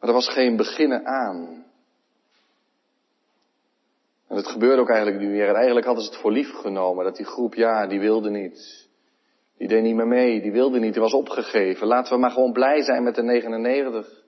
Maar 0.00 0.08
er 0.08 0.14
was 0.14 0.28
geen 0.28 0.56
beginnen 0.56 1.06
aan. 1.06 1.64
En 4.28 4.36
het 4.36 4.48
gebeurde 4.48 4.82
ook 4.82 4.90
eigenlijk 4.90 5.20
niet 5.20 5.30
meer. 5.30 5.48
En 5.48 5.54
eigenlijk 5.54 5.86
hadden 5.86 6.04
ze 6.04 6.10
het 6.10 6.20
voor 6.20 6.32
lief 6.32 6.52
genomen, 6.54 7.04
dat 7.04 7.16
die 7.16 7.26
groep, 7.26 7.54
ja, 7.54 7.86
die 7.86 8.00
wilde 8.00 8.30
niet. 8.30 8.87
Die 9.58 9.68
deed 9.68 9.82
niet 9.82 9.94
meer 9.94 10.06
mee, 10.06 10.40
die 10.40 10.52
wilde 10.52 10.78
niet, 10.78 10.92
die 10.92 11.02
was 11.02 11.12
opgegeven. 11.12 11.86
Laten 11.86 12.12
we 12.12 12.18
maar 12.18 12.30
gewoon 12.30 12.52
blij 12.52 12.82
zijn 12.82 13.02
met 13.02 13.14
de 13.14 13.22
99. 13.22 14.22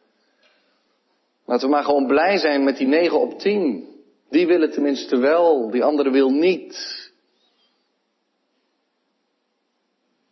Laten 1.45 1.67
we 1.69 1.75
maar 1.75 1.85
gewoon 1.85 2.07
blij 2.07 2.37
zijn 2.37 2.65
met 2.65 2.77
die 2.77 2.87
9 2.87 3.21
op 3.21 3.39
10. 3.39 3.89
Die 4.31 4.47
willen 4.47 4.71
tenminste 4.71 5.17
wel, 5.17 5.71
die 5.71 5.85
andere 5.85 6.11
wil 6.11 6.31
niet. 6.31 6.99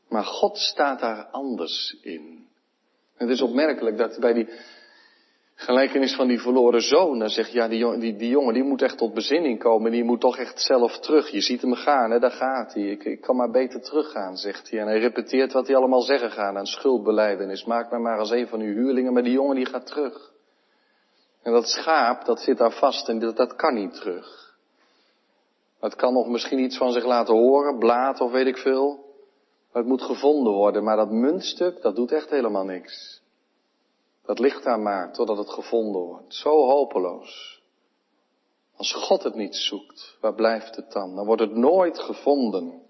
Maar 0.09 0.25
God 0.25 0.59
staat 0.59 1.00
daar 1.00 1.25
anders 1.25 1.97
in. 2.02 2.47
Het 3.14 3.28
is 3.28 3.40
opmerkelijk 3.40 3.97
dat 3.97 4.19
bij 4.21 4.33
die 4.33 4.49
gelijkenis 5.61 6.15
van 6.15 6.29
die 6.29 6.41
verloren 6.41 6.81
zoon, 6.81 7.19
dan 7.19 7.29
zegt 7.29 7.53
ja, 7.53 7.69
die, 7.69 7.99
die, 7.99 8.17
die 8.17 8.29
jongen 8.29 8.55
die 8.55 8.62
moet 8.62 8.83
echt 8.83 8.99
tot 8.99 9.15
bezinning 9.15 9.59
komen, 9.59 9.91
die 9.91 10.05
moet 10.05 10.21
toch 10.21 10.37
echt 10.38 10.61
zelf 10.61 10.99
terug. 10.99 11.31
Je 11.31 11.41
ziet 11.41 11.62
hem 11.62 11.75
gaan, 11.75 12.11
hè, 12.11 12.19
daar 12.19 12.31
gaat 12.31 12.75
hij. 12.75 12.83
Ik, 12.83 13.05
ik 13.05 13.21
kan 13.21 13.37
maar 13.37 13.50
beter 13.50 13.81
teruggaan, 13.81 14.37
zegt 14.37 14.71
hij. 14.71 14.81
En 14.81 14.87
hij 14.87 14.99
repeteert 14.99 15.53
wat 15.53 15.67
hij 15.67 15.77
allemaal 15.77 16.00
zeggen 16.00 16.31
gaan 16.31 16.57
aan 16.57 16.67
schuldbeleidenis. 16.67 17.65
Maak 17.65 17.91
mij 17.91 18.00
maar 18.00 18.19
als 18.19 18.31
een 18.31 18.49
van 18.49 18.61
uw 18.61 18.75
huurlingen, 18.75 19.12
maar 19.12 19.23
die 19.23 19.33
jongen 19.33 19.57
die 19.57 19.67
gaat 19.67 19.87
terug. 19.87 20.33
En 21.43 21.53
dat 21.53 21.69
schaap, 21.69 22.25
dat 22.25 22.41
zit 22.41 22.59
daar 22.59 22.73
vast 22.73 23.09
en 23.09 23.19
dat, 23.19 23.37
dat 23.37 23.57
kan 23.57 23.75
niet 23.75 23.95
terug. 23.95 24.57
Het 25.81 25.97
kan 25.97 26.12
nog 26.12 26.29
misschien 26.29 26.59
iets 26.59 26.77
van 26.77 26.93
zich 26.93 27.05
laten 27.05 27.35
horen, 27.35 27.79
blaad 27.79 28.21
of 28.21 28.31
weet 28.31 28.47
ik 28.47 28.59
veel. 28.59 29.07
Maar 29.73 29.83
het 29.83 29.91
moet 29.91 30.03
gevonden 30.03 30.53
worden, 30.53 30.85
maar 30.85 30.97
dat 30.97 31.11
muntstuk, 31.11 31.83
dat 31.83 31.97
doet 31.97 32.12
echt 32.12 32.31
helemaal 32.31 32.65
niks. 32.65 33.17
Dat 34.28 34.38
ligt 34.38 34.64
daar 34.64 34.80
maar 34.80 35.12
totdat 35.12 35.38
het 35.38 35.50
gevonden 35.50 36.02
wordt. 36.02 36.35
Zo 36.35 36.50
hopeloos. 36.50 37.62
Als 38.76 38.92
God 38.92 39.23
het 39.23 39.35
niet 39.35 39.56
zoekt, 39.56 40.16
waar 40.20 40.35
blijft 40.35 40.76
het 40.76 40.92
dan? 40.92 41.14
Dan 41.14 41.26
wordt 41.26 41.42
het 41.42 41.54
nooit 41.54 41.99
gevonden. 41.99 42.82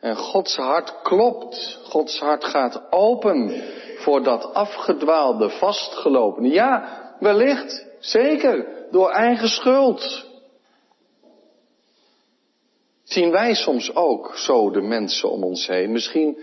En 0.00 0.16
Gods 0.16 0.56
hart 0.56 1.02
klopt. 1.02 1.80
Gods 1.84 2.18
hart 2.18 2.44
gaat 2.44 2.92
open 2.92 3.62
voor 3.98 4.22
dat 4.22 4.54
afgedwaalde, 4.54 5.50
vastgelopen. 5.50 6.44
Ja, 6.44 7.16
wellicht, 7.20 7.86
zeker, 7.98 8.86
door 8.90 9.10
eigen 9.10 9.48
schuld. 9.48 10.26
Zien 13.02 13.30
wij 13.30 13.54
soms 13.54 13.94
ook 13.94 14.36
zo 14.36 14.70
de 14.70 14.82
mensen 14.82 15.30
om 15.30 15.44
ons 15.44 15.66
heen? 15.66 15.92
Misschien 15.92 16.38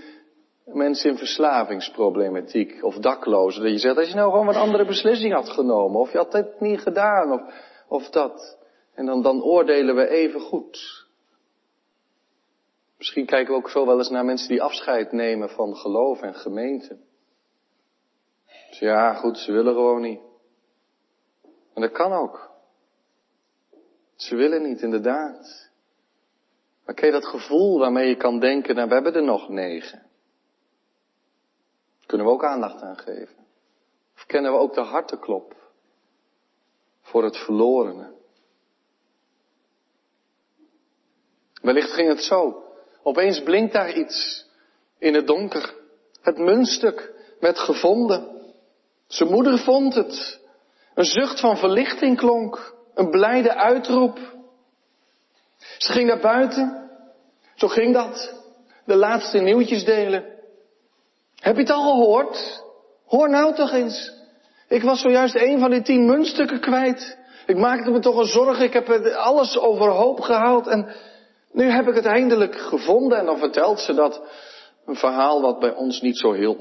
mensen 0.66 1.10
in 1.10 1.18
verslavingsproblematiek 1.18 2.84
of 2.84 2.96
daklozen. 2.96 3.62
Dat 3.62 3.72
je 3.72 3.78
zegt, 3.78 3.98
als 3.98 4.10
je 4.10 4.16
nou 4.16 4.32
gewoon 4.32 4.48
een 4.48 4.56
andere 4.56 4.86
beslissing 4.86 5.34
had 5.34 5.50
genomen. 5.50 6.00
Of 6.00 6.12
je 6.12 6.18
had 6.18 6.32
dit 6.32 6.60
niet 6.60 6.80
gedaan. 6.80 7.32
Of, 7.32 7.42
of 7.88 8.10
dat. 8.10 8.58
En 8.94 9.06
dan, 9.06 9.22
dan 9.22 9.44
oordelen 9.44 9.96
we 9.96 10.08
even 10.08 10.40
goed. 10.40 11.06
Misschien 12.98 13.26
kijken 13.26 13.54
we 13.54 13.60
ook 13.60 13.70
zo 13.70 13.86
wel 13.86 13.98
eens 13.98 14.10
naar 14.10 14.26
mensen 14.26 14.50
die 14.50 14.62
afscheid 14.62 15.12
nemen 15.12 15.50
van 15.50 15.76
geloof 15.76 16.22
en 16.22 16.36
gemeente. 16.36 16.98
Dus 18.70 18.80
ja, 18.80 19.14
goed, 19.14 19.38
ze 19.38 19.52
willen 19.52 19.74
gewoon 19.74 20.02
niet. 20.02 20.20
En 21.74 21.82
dat 21.82 21.92
kan 21.92 22.14
ook. 22.14 22.52
Ze 24.16 24.36
willen 24.36 24.64
niet, 24.64 24.82
inderdaad. 24.82 25.70
Maar 26.86 26.96
ken 26.96 27.06
je 27.06 27.12
dat 27.12 27.26
gevoel 27.26 27.80
waarmee 27.80 28.08
je 28.08 28.16
kan 28.16 28.40
denken, 28.40 28.76
nou 28.76 28.88
we 28.88 28.94
hebben 28.94 29.14
er 29.14 29.24
nog 29.24 29.50
negen. 29.50 30.05
Kunnen 32.06 32.26
we 32.26 32.34
ook 32.34 32.44
aandacht 32.46 32.82
aan 32.82 32.98
geven? 32.98 33.46
Of 34.16 34.26
kennen 34.26 34.52
we 34.52 34.58
ook 34.58 34.74
de 34.74 34.82
harteklop 34.82 35.56
voor 37.02 37.24
het 37.24 37.38
verlorene? 37.38 38.14
Wellicht 41.62 41.92
ging 41.92 42.10
het 42.10 42.24
zo. 42.24 42.64
Opeens 43.04 43.44
blinkt 43.44 43.74
daar 43.74 43.94
iets 43.94 44.46
in 44.98 45.14
het 45.14 45.28
donker. 45.28 45.76
Het 46.22 46.38
muntstuk 46.38 47.14
werd 47.40 47.60
gevonden. 47.60 48.42
Zijn 49.08 49.30
moeder 49.30 49.60
vond 49.60 49.96
het. 49.96 50.40
Een 50.94 51.06
zucht 51.06 51.40
van 51.40 51.58
verlichting 51.58 52.18
klonk. 52.18 52.76
Een 52.94 53.10
blijde 53.10 53.56
uitroep. 53.56 54.20
Ze 55.78 55.92
ging 55.92 56.08
naar 56.08 56.20
buiten. 56.20 56.90
Zo 57.56 57.68
ging 57.68 57.94
dat. 57.94 58.44
De 58.86 58.96
laatste 58.96 59.40
nieuwtjes 59.40 59.86
delen. 59.86 60.35
Heb 61.42 61.56
je 61.56 61.62
het 61.62 61.72
al 61.72 61.84
gehoord? 61.84 62.64
Hoor 63.06 63.30
nou 63.30 63.56
toch 63.56 63.72
eens. 63.72 64.12
Ik 64.68 64.82
was 64.82 65.02
zojuist 65.02 65.36
een 65.36 65.60
van 65.60 65.72
die 65.72 65.82
tien 65.82 66.06
muntstukken 66.06 66.60
kwijt. 66.60 67.18
Ik 67.46 67.58
maakte 67.58 67.92
me 67.92 68.00
toch 68.00 68.18
een 68.18 68.26
zorg. 68.26 68.60
Ik 68.60 68.74
heb 68.74 68.90
alles 69.16 69.60
overhoop 69.60 70.20
gehaald. 70.20 70.68
En 70.68 70.96
nu 71.52 71.64
heb 71.64 71.88
ik 71.88 71.96
het 71.96 72.06
eindelijk 72.06 72.56
gevonden. 72.56 73.18
En 73.18 73.26
dan 73.26 73.38
vertelt 73.38 73.80
ze 73.80 73.94
dat 73.94 74.22
een 74.86 74.96
verhaal 74.96 75.42
wat 75.42 75.60
bij 75.60 75.74
ons 75.74 76.02
niet 76.02 76.18
zo 76.18 76.32
heel 76.32 76.54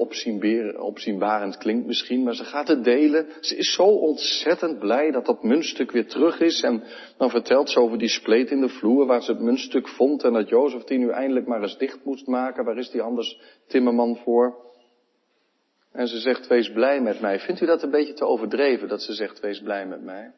opzienbarend 0.77 1.57
klinkt 1.57 1.85
misschien, 1.85 2.23
maar 2.23 2.35
ze 2.35 2.43
gaat 2.43 2.67
het 2.67 2.83
delen. 2.83 3.27
Ze 3.39 3.55
is 3.55 3.73
zo 3.73 3.83
ontzettend 3.83 4.79
blij 4.79 5.11
dat 5.11 5.25
dat 5.25 5.43
muntstuk 5.43 5.91
weer 5.91 6.07
terug 6.07 6.39
is. 6.39 6.61
En 6.61 6.83
dan 7.17 7.29
vertelt 7.29 7.69
ze 7.69 7.79
over 7.79 7.97
die 7.97 8.09
spleet 8.09 8.51
in 8.51 8.61
de 8.61 8.69
vloer 8.69 9.05
waar 9.05 9.21
ze 9.21 9.31
het 9.31 9.41
muntstuk 9.41 9.87
vond 9.87 10.23
en 10.23 10.33
dat 10.33 10.49
Jozef 10.49 10.83
die 10.83 10.97
nu 10.97 11.09
eindelijk 11.09 11.47
maar 11.47 11.61
eens 11.61 11.77
dicht 11.77 11.99
moest 12.03 12.27
maken. 12.27 12.65
Waar 12.65 12.77
is 12.77 12.89
die 12.89 13.01
anders 13.01 13.39
timmerman 13.67 14.17
voor? 14.23 14.64
En 15.95 16.07
ze 16.07 16.19
zegt, 16.19 16.47
wees 16.47 16.71
blij 16.71 17.01
met 17.01 17.21
mij. 17.21 17.39
Vindt 17.39 17.61
u 17.61 17.65
dat 17.65 17.83
een 17.83 17.91
beetje 17.91 18.13
te 18.13 18.25
overdreven, 18.25 18.87
dat 18.87 19.01
ze 19.01 19.13
zegt, 19.13 19.39
wees 19.39 19.61
blij 19.61 19.85
met 19.85 20.03
mij? 20.03 20.31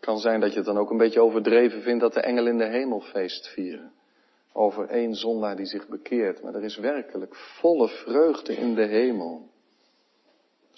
kan 0.00 0.18
zijn 0.18 0.40
dat 0.40 0.50
je 0.50 0.56
het 0.56 0.66
dan 0.66 0.78
ook 0.78 0.90
een 0.90 0.96
beetje 0.96 1.22
overdreven 1.22 1.82
vindt 1.82 2.00
dat 2.00 2.14
de 2.14 2.20
engelen 2.20 2.52
in 2.52 2.58
de 2.58 2.68
hemel 2.68 3.00
feest 3.00 3.48
vieren 3.48 3.92
over 4.52 4.88
één 4.88 5.14
zondaar 5.14 5.56
die 5.56 5.66
zich 5.66 5.88
bekeert. 5.88 6.42
Maar 6.42 6.54
er 6.54 6.64
is 6.64 6.76
werkelijk 6.76 7.36
volle 7.36 7.88
vreugde 7.88 8.56
in 8.56 8.74
de 8.74 8.86
hemel. 8.86 9.49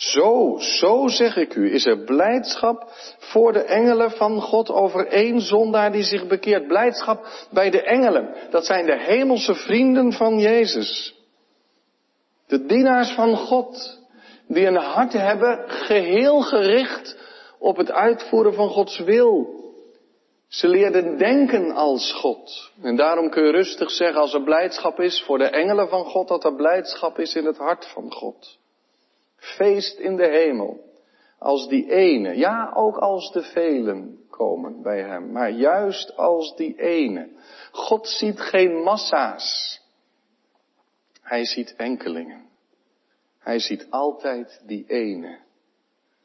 Zo, 0.02 0.56
zo 0.58 1.08
zeg 1.08 1.36
ik 1.36 1.54
u, 1.54 1.74
is 1.74 1.86
er 1.86 1.98
blijdschap 2.04 2.90
voor 3.18 3.52
de 3.52 3.62
engelen 3.62 4.10
van 4.10 4.40
God 4.40 4.70
over 4.70 5.06
één 5.06 5.40
zondaar 5.40 5.92
die 5.92 6.02
zich 6.02 6.26
bekeert. 6.26 6.66
Blijdschap 6.66 7.26
bij 7.50 7.70
de 7.70 7.82
engelen. 7.82 8.34
Dat 8.50 8.66
zijn 8.66 8.86
de 8.86 8.98
hemelse 8.98 9.54
vrienden 9.54 10.12
van 10.12 10.38
Jezus. 10.38 11.14
De 12.46 12.66
dienaars 12.66 13.10
van 13.10 13.36
God, 13.36 14.00
die 14.48 14.66
een 14.66 14.76
hart 14.76 15.12
hebben 15.12 15.70
geheel 15.70 16.40
gericht 16.40 17.16
op 17.58 17.76
het 17.76 17.92
uitvoeren 17.92 18.54
van 18.54 18.68
Gods 18.68 18.98
wil. 18.98 19.60
Ze 20.48 20.68
leerden 20.68 21.18
denken 21.18 21.70
als 21.70 22.12
God. 22.12 22.70
En 22.82 22.96
daarom 22.96 23.30
kun 23.30 23.44
je 23.44 23.50
rustig 23.50 23.90
zeggen 23.90 24.20
als 24.20 24.34
er 24.34 24.42
blijdschap 24.42 25.00
is 25.00 25.22
voor 25.22 25.38
de 25.38 25.48
engelen 25.48 25.88
van 25.88 26.04
God, 26.04 26.28
dat 26.28 26.44
er 26.44 26.54
blijdschap 26.54 27.18
is 27.18 27.34
in 27.34 27.44
het 27.44 27.58
hart 27.58 27.86
van 27.86 28.12
God. 28.12 28.60
Feest 29.42 29.98
in 29.98 30.16
de 30.16 30.26
hemel. 30.26 30.90
Als 31.38 31.68
die 31.68 31.90
ene, 31.90 32.36
ja 32.36 32.72
ook 32.74 32.96
als 32.96 33.32
de 33.32 33.42
velen 33.42 34.26
komen 34.30 34.82
bij 34.82 35.02
hem, 35.02 35.32
maar 35.32 35.50
juist 35.50 36.16
als 36.16 36.56
die 36.56 36.80
ene. 36.80 37.28
God 37.72 38.08
ziet 38.08 38.40
geen 38.40 38.82
massa's. 38.82 39.80
Hij 41.20 41.44
ziet 41.44 41.74
enkelingen. 41.76 42.48
Hij 43.38 43.58
ziet 43.58 43.86
altijd 43.90 44.62
die 44.66 44.84
ene. 44.86 45.38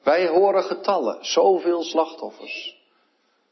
Wij 0.03 0.27
horen 0.27 0.63
getallen, 0.63 1.25
zoveel 1.25 1.83
slachtoffers. 1.83 2.81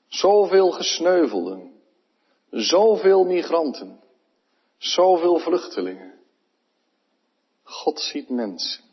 Zoveel 0.08 0.72
gesneuvelden. 0.72 1.74
Zoveel 2.50 3.24
migranten. 3.24 4.00
Zoveel 4.78 5.38
vluchtelingen. 5.38 6.14
God 7.64 8.00
ziet 8.00 8.30
mensen. 8.30 8.85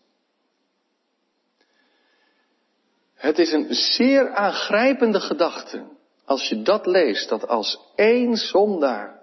Het 3.22 3.38
is 3.38 3.52
een 3.52 3.74
zeer 3.74 4.34
aangrijpende 4.34 5.20
gedachte 5.20 5.84
als 6.24 6.48
je 6.48 6.62
dat 6.62 6.86
leest, 6.86 7.28
dat 7.28 7.48
als 7.48 7.78
één 7.94 8.36
zondaar 8.36 9.22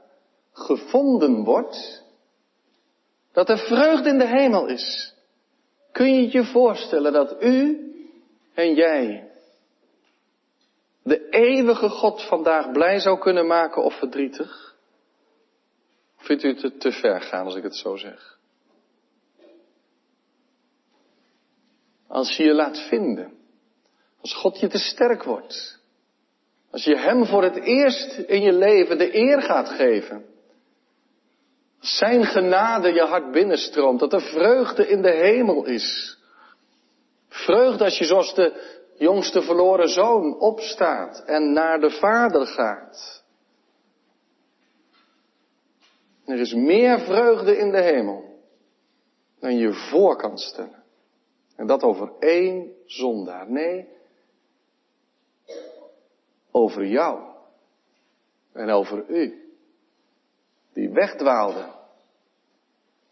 gevonden 0.51 1.43
wordt, 1.43 2.03
dat 3.31 3.49
er 3.49 3.57
vreugde 3.57 4.09
in 4.09 4.17
de 4.17 4.27
hemel 4.27 4.67
is. 4.67 5.13
Kun 5.91 6.13
je 6.13 6.31
je 6.31 6.43
voorstellen 6.43 7.13
dat 7.13 7.43
u 7.43 7.79
en 8.53 8.73
jij 8.73 9.31
de 11.03 11.29
eeuwige 11.29 11.89
God 11.89 12.21
vandaag 12.21 12.71
blij 12.71 12.99
zou 12.99 13.19
kunnen 13.19 13.47
maken 13.47 13.83
of 13.83 13.97
verdrietig? 13.97 14.75
Vindt 16.17 16.43
u 16.43 16.55
het 16.61 16.79
te 16.79 16.91
ver 16.91 17.21
gaan 17.21 17.45
als 17.45 17.55
ik 17.55 17.63
het 17.63 17.75
zo 17.75 17.95
zeg? 17.95 18.37
Als 22.07 22.37
je 22.37 22.43
je 22.43 22.53
laat 22.53 22.87
vinden, 22.87 23.38
als 24.29 24.41
God 24.41 24.59
je 24.59 24.67
te 24.67 24.77
sterk 24.77 25.24
wordt, 25.24 25.79
als 26.71 26.83
je 26.83 26.98
Hem 26.98 27.25
voor 27.25 27.43
het 27.43 27.55
eerst 27.55 28.17
in 28.17 28.41
je 28.41 28.53
leven 28.53 28.98
de 28.98 29.15
eer 29.15 29.41
gaat 29.41 29.69
geven, 29.69 30.25
Zijn 31.79 32.25
genade 32.25 32.93
je 32.93 33.01
hart 33.01 33.31
binnenstroomt, 33.31 34.00
dat 34.00 34.13
er 34.13 34.21
vreugde 34.21 34.88
in 34.88 35.01
de 35.01 35.12
hemel 35.12 35.65
is. 35.65 36.17
Vreugde 37.27 37.83
als 37.83 37.98
je 37.98 38.05
zoals 38.05 38.36
de 38.36 38.77
jongste 38.98 39.41
verloren 39.41 39.89
zoon 39.89 40.39
opstaat 40.39 41.24
en 41.25 41.53
naar 41.53 41.79
de 41.79 41.89
vader 41.89 42.45
gaat. 42.45 43.24
Er 46.25 46.39
is 46.39 46.53
meer 46.53 47.00
vreugde 47.00 47.57
in 47.57 47.71
de 47.71 47.81
hemel 47.81 48.24
dan 49.39 49.57
je 49.57 49.74
voor 49.74 50.15
kan 50.15 50.38
stellen. 50.38 50.83
En 51.55 51.67
dat 51.67 51.83
over 51.83 52.12
één 52.19 52.71
zondaar. 52.86 53.51
Nee, 53.51 53.88
over 56.51 56.85
jou 56.85 57.19
en 58.53 58.69
over 58.69 59.05
u. 59.07 59.53
Die 60.73 60.89
wegdwaalde. 60.89 61.65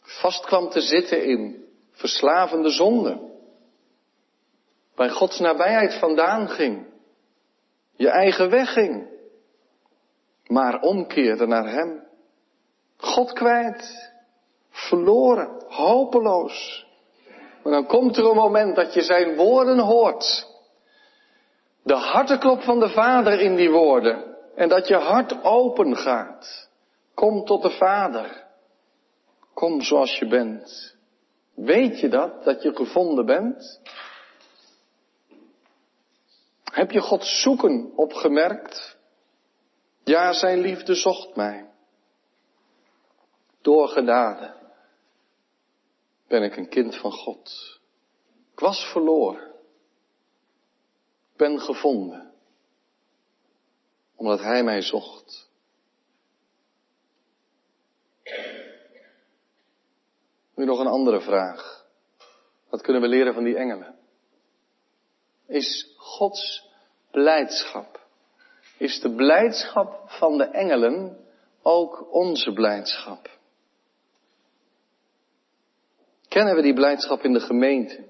Vast 0.02 0.46
kwam 0.46 0.70
te 0.70 0.82
zitten 0.82 1.26
in 1.26 1.66
verslavende 1.92 2.70
zonde. 2.70 3.20
Bij 4.96 5.10
Gods 5.10 5.40
nabijheid 5.40 6.00
vandaan 6.00 6.50
ging. 6.50 6.86
Je 7.96 8.10
eigen 8.10 8.50
weg 8.50 8.74
ging. 8.74 9.08
Maar 10.48 10.82
omkeerde 10.82 11.48
naar 11.48 11.70
Hem. 11.70 12.04
God 12.98 13.34
kwijt. 13.34 14.12
Verloren. 14.70 15.64
Hopeloos. 15.68 16.86
Maar 17.64 17.74
dan 17.74 17.86
komt 17.86 18.18
er 18.18 18.26
een 18.26 18.36
moment 18.36 18.76
dat 18.76 18.94
je 18.94 19.02
zijn 19.02 19.36
woorden 19.36 19.80
hoort. 19.80 20.56
De 21.88 21.96
harteklop 21.96 22.62
van 22.62 22.80
de 22.80 22.90
Vader 22.90 23.40
in 23.40 23.56
die 23.56 23.72
woorden. 23.72 24.36
En 24.56 24.70
dat 24.70 24.88
je 24.88 24.96
hart 24.96 25.44
open 25.44 25.96
gaat. 25.96 26.70
Kom 27.14 27.46
tot 27.46 27.62
de 27.62 27.70
Vader. 27.70 28.46
Kom 29.54 29.82
zoals 29.82 30.20
je 30.20 30.28
bent. 30.28 30.96
Weet 31.56 32.00
je 32.00 32.10
dat, 32.10 32.44
dat 32.44 32.62
je 32.62 32.76
gevonden 32.76 33.26
bent? 33.26 33.82
Heb 36.64 36.92
je 36.92 37.02
God 37.02 37.26
zoeken 37.26 37.92
opgemerkt? 37.96 38.98
Ja, 40.04 40.34
zijn 40.34 40.60
liefde 40.60 40.96
zocht 40.96 41.36
mij. 41.36 41.70
Door 43.62 43.88
genade 43.88 44.54
ben 46.28 46.44
ik 46.44 46.58
een 46.58 46.70
kind 46.70 46.96
van 46.96 47.12
God. 47.12 47.80
Ik 48.54 48.60
was 48.60 48.92
verloren. 48.92 49.47
Ben 51.38 51.60
gevonden. 51.60 52.32
Omdat 54.16 54.40
Hij 54.40 54.64
mij 54.64 54.82
zocht. 54.82 55.50
Nu 60.56 60.66
nog 60.66 60.80
een 60.80 60.88
andere 60.88 61.22
vraag. 61.22 61.86
Wat 62.70 62.82
kunnen 62.82 63.02
we 63.02 63.08
leren 63.08 63.34
van 63.34 63.44
die 63.44 63.56
engelen? 63.56 63.96
Is 65.48 65.94
Gods 65.98 66.70
blijdschap, 67.12 68.00
is 68.78 69.00
de 69.00 69.16
blijdschap 69.16 70.10
van 70.10 70.38
de 70.38 70.44
engelen 70.44 71.26
ook 71.62 72.14
onze 72.14 72.54
blijdschap? 72.54 73.30
Kennen 76.28 76.56
we 76.56 76.62
die 76.62 76.74
blijdschap 76.74 77.22
in 77.22 77.34
de 77.34 77.40
gemeente? 77.40 78.06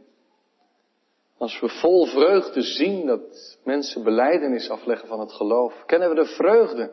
Als 1.38 1.60
we 1.60 1.70
vol 1.70 2.06
vreugde 2.06 2.62
zien 2.62 3.06
dat 3.06 3.58
mensen 3.64 4.04
beleidenis 4.04 4.70
afleggen 4.70 5.08
van 5.08 5.20
het 5.20 5.32
geloof, 5.32 5.86
kennen 5.86 6.10
we 6.10 6.16
de 6.16 6.26
vreugde. 6.26 6.92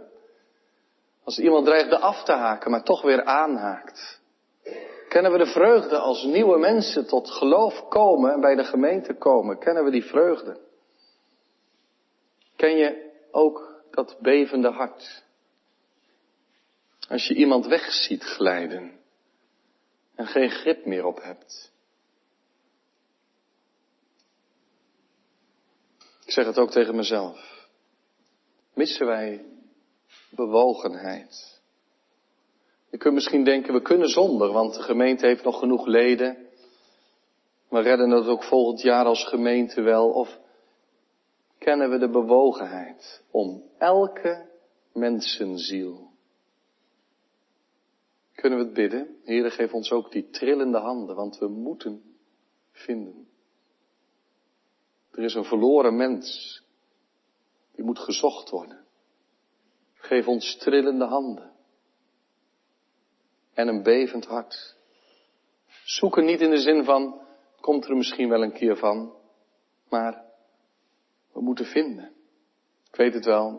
Als 1.24 1.38
iemand 1.38 1.64
dreigde 1.64 1.98
af 1.98 2.24
te 2.24 2.32
haken, 2.32 2.70
maar 2.70 2.82
toch 2.82 3.02
weer 3.02 3.24
aanhaakt. 3.24 4.22
Kennen 5.08 5.32
we 5.32 5.38
de 5.38 5.46
vreugde 5.46 5.98
als 5.98 6.24
nieuwe 6.24 6.58
mensen 6.58 7.06
tot 7.06 7.30
geloof 7.30 7.88
komen 7.88 8.32
en 8.32 8.40
bij 8.40 8.54
de 8.54 8.64
gemeente 8.64 9.14
komen? 9.14 9.58
Kennen 9.58 9.84
we 9.84 9.90
die 9.90 10.04
vreugde? 10.04 10.60
Ken 12.56 12.76
je 12.76 13.10
ook 13.30 13.82
dat 13.90 14.16
bevende 14.20 14.70
hart? 14.70 15.24
Als 17.08 17.26
je 17.26 17.34
iemand 17.34 17.66
weg 17.66 17.92
ziet 17.92 18.22
glijden 18.22 19.00
en 20.14 20.26
geen 20.26 20.50
grip 20.50 20.84
meer 20.84 21.04
op 21.04 21.22
hebt. 21.22 21.73
Zeg 26.34 26.46
het 26.46 26.58
ook 26.58 26.70
tegen 26.70 26.96
mezelf. 26.96 27.68
Missen 28.74 29.06
wij 29.06 29.44
bewogenheid? 30.30 31.60
Je 32.90 32.98
kunt 32.98 33.14
misschien 33.14 33.44
denken, 33.44 33.74
we 33.74 33.82
kunnen 33.82 34.08
zonder, 34.08 34.52
want 34.52 34.74
de 34.74 34.82
gemeente 34.82 35.26
heeft 35.26 35.44
nog 35.44 35.58
genoeg 35.58 35.86
leden. 35.86 36.36
We 37.68 37.80
redden 37.80 38.10
het 38.10 38.26
ook 38.26 38.44
volgend 38.44 38.80
jaar 38.80 39.04
als 39.04 39.24
gemeente 39.24 39.82
wel. 39.82 40.10
Of 40.10 40.38
kennen 41.58 41.90
we 41.90 41.98
de 41.98 42.10
bewogenheid 42.10 43.22
om 43.30 43.62
elke 43.78 44.48
mensenziel. 44.92 46.10
Kunnen 48.34 48.58
we 48.58 48.64
het 48.64 48.74
bidden? 48.74 49.20
Heere, 49.24 49.50
geef 49.50 49.72
ons 49.72 49.90
ook 49.90 50.12
die 50.12 50.30
trillende 50.30 50.78
handen, 50.78 51.16
want 51.16 51.38
we 51.38 51.48
moeten 51.48 52.02
vinden. 52.72 53.23
Er 55.16 55.22
is 55.22 55.34
een 55.34 55.44
verloren 55.44 55.96
mens. 55.96 56.62
Die 57.74 57.84
moet 57.84 57.98
gezocht 57.98 58.50
worden. 58.50 58.84
Geef 59.94 60.28
ons 60.28 60.56
trillende 60.56 61.04
handen 61.04 61.52
en 63.54 63.68
een 63.68 63.82
bevend 63.82 64.26
hart. 64.26 64.76
Zoeken 65.84 66.24
niet 66.24 66.40
in 66.40 66.50
de 66.50 66.58
zin 66.58 66.84
van, 66.84 67.20
komt 67.60 67.84
er 67.84 67.96
misschien 67.96 68.28
wel 68.28 68.42
een 68.42 68.52
keer 68.52 68.76
van, 68.76 69.12
maar 69.88 70.24
we 71.32 71.40
moeten 71.40 71.66
vinden. 71.66 72.12
Ik 72.90 72.96
weet 72.96 73.14
het 73.14 73.24
wel, 73.24 73.50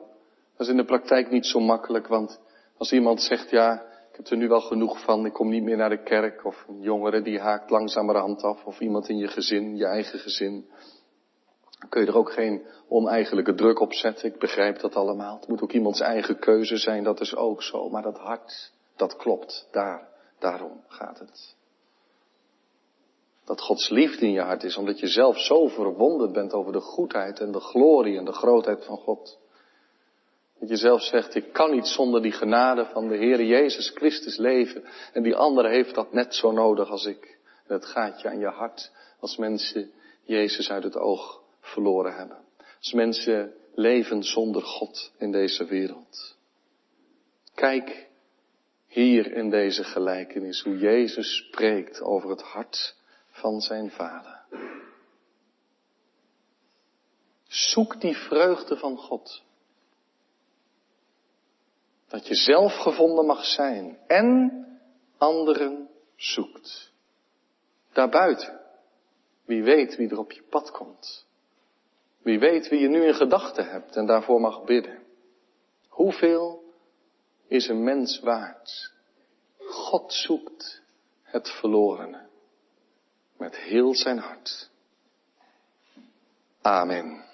dat 0.52 0.68
is 0.68 0.68
in 0.68 0.78
de 0.78 0.86
praktijk 0.86 1.30
niet 1.30 1.46
zo 1.46 1.60
makkelijk, 1.60 2.08
want 2.08 2.40
als 2.78 2.92
iemand 2.92 3.22
zegt, 3.22 3.50
ja, 3.50 3.82
ik 4.10 4.16
heb 4.16 4.28
er 4.28 4.38
nu 4.38 4.48
wel 4.48 4.62
genoeg 4.62 5.00
van, 5.04 5.26
ik 5.26 5.34
kom 5.34 5.50
niet 5.50 5.64
meer 5.64 5.78
naar 5.78 5.90
de 5.90 6.04
kerk, 6.04 6.46
of 6.46 6.66
een 6.68 6.82
jongere 6.82 7.22
die 7.22 7.40
haakt 7.40 7.70
langzamerhand 7.70 8.44
af, 8.44 8.66
of 8.66 8.80
iemand 8.80 9.10
in 9.10 9.18
je 9.18 9.28
gezin, 9.28 9.76
je 9.76 9.86
eigen 9.86 10.20
gezin, 10.20 10.70
kun 11.90 12.02
je 12.02 12.08
er 12.08 12.18
ook 12.18 12.32
geen 12.32 12.66
oneigenlijke 12.88 13.54
druk 13.54 13.80
op 13.80 13.94
zetten. 13.94 14.30
Ik 14.34 14.40
begrijp 14.40 14.80
dat 14.80 14.96
allemaal. 14.96 15.36
Het 15.40 15.48
moet 15.48 15.62
ook 15.62 15.72
iemands 15.72 16.00
eigen 16.00 16.40
keuze 16.40 16.78
zijn, 16.78 17.04
dat 17.04 17.20
is 17.20 17.36
ook 17.36 17.64
zo. 17.64 17.90
Maar 17.90 18.02
dat 18.02 18.18
hart, 18.18 18.72
dat 18.96 19.16
klopt. 19.16 19.68
Daar, 19.72 20.08
daarom 20.40 20.84
gaat 20.88 21.20
het. 21.20 21.56
Dat 23.46 23.62
Gods 23.62 23.90
liefde 23.90 24.26
in 24.26 24.32
je 24.32 24.42
hart 24.42 24.64
is, 24.64 24.78
omdat 24.78 25.00
je 25.00 25.08
zelf 25.08 25.40
zo 25.40 25.68
verwonderd 25.68 26.32
bent 26.32 26.54
over 26.54 26.72
de 26.72 26.80
goedheid 26.80 27.40
en 27.40 27.52
de 27.52 27.60
glorie 27.60 28.18
en 28.18 28.26
de 28.26 28.34
grootheid 28.34 28.86
van 28.86 28.98
God. 28.98 29.40
Dat 30.60 30.70
je 30.70 30.76
zelf 30.76 31.02
zegt, 31.02 31.36
ik 31.36 31.54
kan 31.54 31.72
niet 31.72 31.88
zonder 31.88 32.22
die 32.22 32.32
genade 32.32 32.86
van 32.86 33.08
de 33.08 33.16
Heer 33.16 33.44
Jezus 33.44 33.90
Christus 33.90 34.38
leven. 34.38 34.84
En 35.14 35.24
die 35.24 35.36
andere 35.36 35.70
heeft 35.70 35.96
dat 35.96 36.14
net 36.14 36.36
zo 36.36 36.52
nodig 36.52 36.90
als 36.90 37.06
ik. 37.06 37.38
En 37.68 37.74
het 37.74 37.86
gaat 37.86 38.22
je 38.22 38.30
aan 38.30 38.40
je 38.40 38.48
hart 38.48 38.92
als 39.20 39.38
mensen 39.38 39.92
Jezus 40.24 40.72
uit 40.72 40.84
het 40.84 40.98
oog 40.98 41.44
verloren 41.66 42.16
hebben. 42.16 42.38
Als 42.78 42.94
mensen 42.94 43.54
leven 43.76 44.24
zonder 44.24 44.62
God 44.62 45.12
in 45.18 45.32
deze 45.32 45.66
wereld. 45.66 46.38
Kijk 47.56 48.08
hier 48.88 49.32
in 49.32 49.50
deze 49.50 49.84
gelijkenis 49.84 50.62
hoe 50.62 50.78
Jezus 50.78 51.36
spreekt 51.36 52.02
over 52.02 52.30
het 52.30 52.42
hart 52.42 52.96
van 53.30 53.62
zijn 53.62 53.92
vader. 53.92 54.44
Zoek 57.48 58.02
die 58.02 58.16
vreugde 58.16 58.78
van 58.78 58.98
God. 58.98 59.44
Dat 62.08 62.28
je 62.28 62.36
zelf 62.36 62.74
gevonden 62.74 63.26
mag 63.26 63.46
zijn 63.46 63.98
en 64.08 64.64
anderen 65.18 65.90
zoekt. 66.16 66.92
Daarbuiten. 67.94 68.60
Wie 69.46 69.64
weet 69.64 69.96
wie 69.96 70.10
er 70.10 70.18
op 70.18 70.32
je 70.32 70.44
pad 70.44 70.72
komt. 70.72 71.25
Wie 72.26 72.40
weet 72.40 72.70
wie 72.70 72.80
je 72.80 72.88
nu 72.88 73.06
in 73.06 73.14
gedachten 73.14 73.70
hebt 73.70 73.96
en 73.96 74.06
daarvoor 74.06 74.42
mag 74.42 74.64
bidden. 74.64 75.04
Hoeveel 75.88 76.64
is 77.48 77.68
een 77.68 77.84
mens 77.84 78.20
waard. 78.20 78.94
God 79.58 80.14
zoekt 80.14 80.82
het 81.22 81.50
verlorene 81.50 82.28
met 83.38 83.56
heel 83.56 83.96
zijn 83.96 84.18
hart. 84.18 84.70
Amen. 86.62 87.25